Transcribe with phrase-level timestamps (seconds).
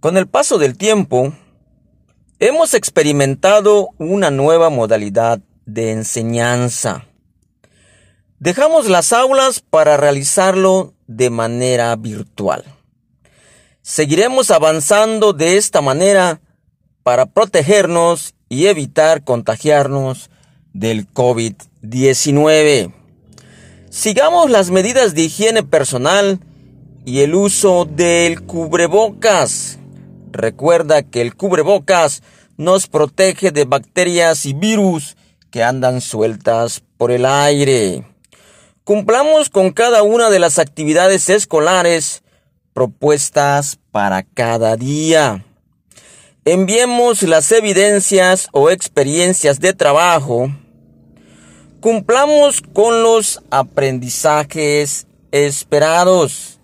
[0.00, 1.34] Con el paso del tiempo,
[2.38, 7.04] hemos experimentado una nueva modalidad de enseñanza.
[8.38, 12.64] Dejamos las aulas para realizarlo de manera virtual.
[13.82, 16.40] Seguiremos avanzando de esta manera
[17.02, 20.30] para protegernos y evitar contagiarnos
[20.72, 22.94] del COVID-19.
[23.90, 26.40] Sigamos las medidas de higiene personal
[27.04, 29.79] y el uso del cubrebocas.
[30.32, 32.22] Recuerda que el cubrebocas
[32.56, 35.16] nos protege de bacterias y virus
[35.50, 38.04] que andan sueltas por el aire.
[38.84, 42.22] Cumplamos con cada una de las actividades escolares
[42.72, 45.44] propuestas para cada día.
[46.44, 50.50] Enviemos las evidencias o experiencias de trabajo.
[51.80, 56.59] Cumplamos con los aprendizajes esperados.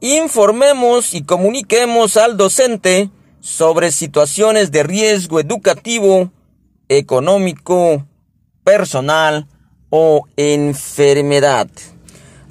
[0.00, 3.10] Informemos y comuniquemos al docente
[3.40, 6.30] sobre situaciones de riesgo educativo,
[6.88, 8.06] económico,
[8.62, 9.48] personal
[9.90, 11.68] o enfermedad.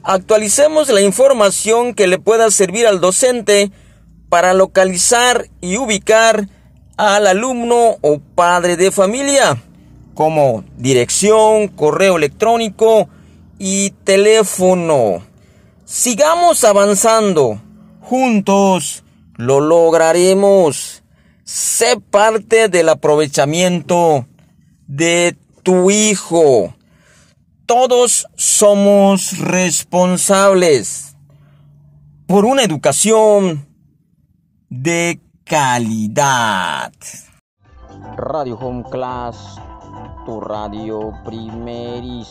[0.04, 3.72] Actualicemos la información que le pueda servir al docente
[4.28, 6.50] para localizar y ubicar
[6.98, 9.64] al alumno o padre de familia,
[10.16, 13.08] como dirección, correo electrónico
[13.58, 15.27] y teléfono.
[15.88, 17.62] Sigamos avanzando.
[18.02, 19.06] Juntos
[19.38, 21.02] lo lograremos.
[21.46, 24.28] Sé parte del aprovechamiento
[24.86, 26.76] de tu hijo.
[27.66, 31.16] Todos somos responsables
[32.26, 33.66] por una educación
[34.70, 36.92] de calidad.
[38.18, 39.56] Radio Home Class,
[40.26, 42.28] tu radio primerísima.